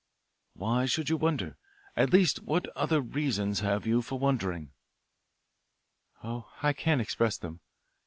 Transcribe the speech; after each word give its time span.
"Why 0.55 0.87
should 0.87 1.09
you 1.09 1.17
wonder 1.17 1.57
at 1.95 2.11
least 2.11 2.41
what 2.41 2.67
other 2.75 2.99
reasons 3.01 3.59
have 3.59 3.85
you 3.85 4.01
for 4.01 4.17
wondering?" 4.17 4.71
"Oh, 6.23 6.49
I 6.63 6.73
can't 6.73 7.01
express 7.01 7.37
them. 7.37 7.59